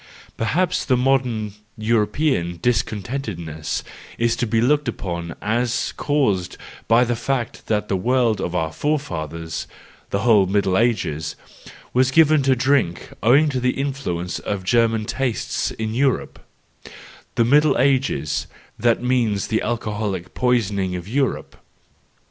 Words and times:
Perhaps 0.35 0.85
the 0.85 0.97
modern, 0.97 1.53
European 1.77 2.57
discontentedness 2.59 3.83
is 4.17 4.35
to 4.35 4.47
be 4.47 4.59
looked 4.59 4.87
>74 4.87 4.87
the 4.89 5.27
joyful 5.27 5.35
wisdom, 5.35 5.49
III 5.51 5.51
upon 5.51 5.61
as 5.61 5.93
caused 5.95 6.57
by 6.87 7.03
the 7.03 7.15
fact 7.15 7.67
that 7.67 7.87
the 7.87 7.95
world 7.95 8.41
of 8.41 8.55
our 8.55 8.73
forefathers, 8.73 9.67
the 10.09 10.21
whole 10.21 10.47
Middle 10.47 10.75
Ages, 10.75 11.35
was 11.93 12.09
given 12.09 12.41
to 12.41 12.55
drink, 12.55 13.09
owing 13.21 13.47
to 13.49 13.59
the 13.59 13.77
influence 13.79 14.39
of 14.39 14.63
German 14.63 15.05
tastes 15.05 15.69
in 15.69 15.93
Europe: 15.93 16.39
the 17.35 17.45
Middle 17.45 17.77
Ages, 17.77 18.47
that 18.79 19.03
means 19.03 19.49
the 19.49 19.61
alcoholic 19.61 20.33
poisoning 20.33 20.95
of 20.95 21.07
Europe. 21.07 21.55